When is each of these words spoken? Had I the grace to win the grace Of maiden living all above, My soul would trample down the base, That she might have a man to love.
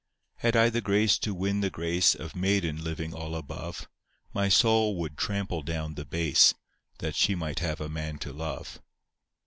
Had 0.37 0.55
I 0.55 0.71
the 0.71 0.81
grace 0.81 1.19
to 1.19 1.35
win 1.35 1.61
the 1.61 1.69
grace 1.69 2.15
Of 2.15 2.35
maiden 2.35 2.83
living 2.83 3.13
all 3.13 3.35
above, 3.35 3.87
My 4.33 4.49
soul 4.49 4.95
would 4.95 5.15
trample 5.15 5.61
down 5.61 5.93
the 5.93 6.05
base, 6.05 6.55
That 6.97 7.13
she 7.15 7.35
might 7.35 7.59
have 7.59 7.79
a 7.79 7.87
man 7.87 8.17
to 8.17 8.33
love. 8.33 8.81